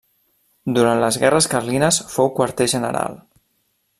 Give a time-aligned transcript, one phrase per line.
[0.77, 3.23] Durant les guerres carlines fou quarter general.